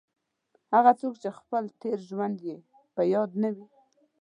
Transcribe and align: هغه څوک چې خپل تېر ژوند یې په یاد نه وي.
هغه 0.73 0.91
څوک 0.99 1.13
چې 1.21 1.29
خپل 1.39 1.63
تېر 1.81 1.97
ژوند 2.09 2.37
یې 2.47 2.55
په 2.95 3.01
یاد 3.13 3.31
نه 3.41 3.49
وي. 3.55 3.65